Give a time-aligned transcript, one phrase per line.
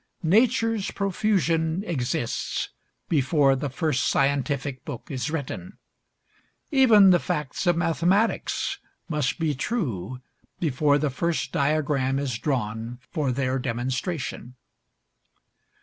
[0.23, 2.69] Nature's profusion exists
[3.07, 5.77] before the first scientific book is written.
[6.71, 10.19] Even the facts of mathematics must be true
[10.59, 14.55] before the first diagram is drawn for their demonstration.